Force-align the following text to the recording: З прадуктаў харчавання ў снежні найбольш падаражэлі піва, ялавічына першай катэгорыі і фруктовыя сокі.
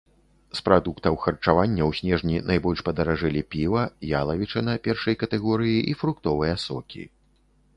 З 0.59 0.63
прадуктаў 0.67 1.17
харчавання 1.25 1.83
ў 1.89 1.99
снежні 1.99 2.37
найбольш 2.49 2.79
падаражэлі 2.87 3.43
піва, 3.57 3.83
ялавічына 4.23 4.71
першай 4.89 5.19
катэгорыі 5.25 5.77
і 5.93 5.97
фруктовыя 6.01 6.55
сокі. 6.69 7.03